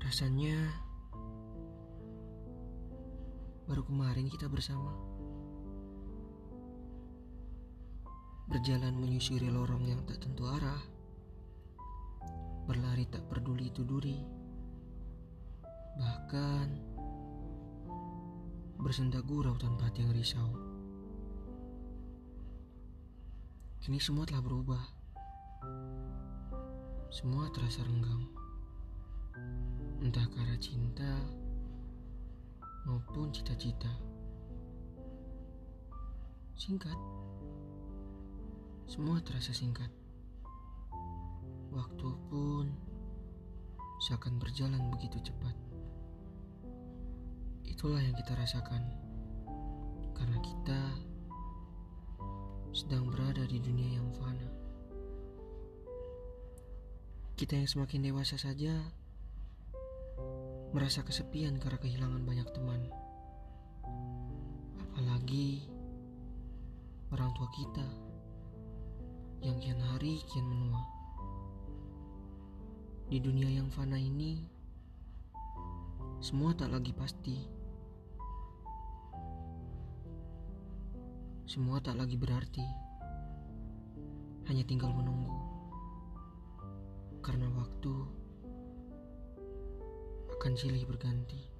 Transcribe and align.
Rasanya 0.00 0.56
baru 3.68 3.84
kemarin 3.84 4.32
kita 4.32 4.48
bersama 4.48 4.88
berjalan 8.48 8.96
menyusuri 8.96 9.52
lorong 9.52 9.84
yang 9.84 10.00
tak 10.08 10.24
tentu 10.24 10.48
arah, 10.48 10.80
berlari 12.64 13.04
tak 13.12 13.20
peduli 13.28 13.68
itu 13.68 13.84
duri, 13.84 14.16
bahkan 16.00 16.72
bersenda 18.80 19.20
gurau 19.20 19.60
tanpa 19.60 19.92
hati 19.92 20.08
yang 20.08 20.16
risau. 20.16 20.67
Kini 23.88 24.04
semua 24.04 24.28
telah 24.28 24.44
berubah, 24.44 24.84
semua 27.08 27.48
terasa 27.48 27.80
renggang 27.88 28.20
entah 30.04 30.28
karena 30.28 30.60
cinta 30.60 31.08
maupun 32.84 33.32
cita-cita. 33.32 33.88
Singkat, 36.60 36.92
semua 38.92 39.24
terasa 39.24 39.56
singkat. 39.56 39.88
Waktu 41.72 42.08
pun 42.28 42.68
seakan 44.04 44.36
berjalan 44.36 44.84
begitu 44.92 45.16
cepat. 45.32 45.56
Itulah 47.64 48.04
yang 48.04 48.12
kita 48.20 48.36
rasakan 48.36 48.84
karena 50.12 50.36
kita 50.44 51.07
sedang 52.78 53.10
berada 53.10 53.42
di 53.42 53.58
dunia 53.58 53.98
yang 53.98 54.06
fana. 54.14 54.46
Kita 57.34 57.58
yang 57.58 57.66
semakin 57.66 58.06
dewasa 58.06 58.38
saja 58.38 58.70
merasa 60.70 61.02
kesepian 61.02 61.58
karena 61.58 61.82
kehilangan 61.82 62.22
banyak 62.22 62.46
teman. 62.54 62.86
Apalagi 64.78 65.66
orang 67.10 67.34
tua 67.34 67.50
kita 67.50 67.88
yang 69.42 69.58
kian 69.58 69.82
hari 69.82 70.22
kian 70.30 70.46
menua. 70.46 70.78
Di 73.10 73.18
dunia 73.18 73.58
yang 73.58 73.74
fana 73.74 73.98
ini, 73.98 74.38
semua 76.22 76.54
tak 76.54 76.70
lagi 76.70 76.94
pasti. 76.94 77.57
Semua 81.48 81.80
tak 81.80 81.96
lagi 81.96 82.12
berarti. 82.20 82.60
Hanya 84.52 84.68
tinggal 84.68 84.92
menunggu. 84.92 85.32
Karena 87.24 87.48
waktu 87.56 87.88
akan 90.36 90.52
silih 90.60 90.84
berganti. 90.84 91.57